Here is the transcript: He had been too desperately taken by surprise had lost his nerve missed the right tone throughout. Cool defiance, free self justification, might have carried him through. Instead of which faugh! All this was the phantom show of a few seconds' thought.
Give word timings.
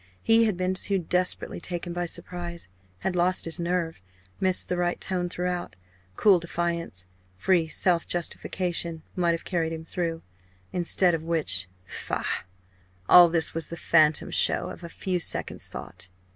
He 0.23 0.45
had 0.45 0.57
been 0.57 0.73
too 0.73 0.97
desperately 0.97 1.59
taken 1.61 1.93
by 1.93 2.07
surprise 2.07 2.69
had 3.01 3.15
lost 3.15 3.45
his 3.45 3.59
nerve 3.59 4.01
missed 4.39 4.67
the 4.67 4.75
right 4.77 4.99
tone 4.99 5.29
throughout. 5.29 5.75
Cool 6.15 6.39
defiance, 6.39 7.05
free 7.37 7.67
self 7.67 8.07
justification, 8.07 9.03
might 9.15 9.33
have 9.33 9.45
carried 9.45 9.71
him 9.73 9.85
through. 9.85 10.23
Instead 10.73 11.13
of 11.13 11.21
which 11.21 11.67
faugh! 11.85 12.45
All 13.07 13.27
this 13.27 13.53
was 13.53 13.67
the 13.69 13.77
phantom 13.77 14.31
show 14.31 14.69
of 14.71 14.83
a 14.83 14.89
few 14.89 15.19
seconds' 15.19 15.67
thought. 15.67 16.09